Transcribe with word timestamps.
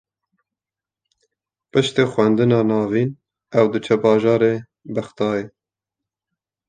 Piştî 1.71 2.03
xwendina 2.11 2.61
navîn, 2.69 3.09
ew 3.59 3.63
diçe 3.71 3.95
bajarê 4.03 4.55
Bexdayê 4.93 5.45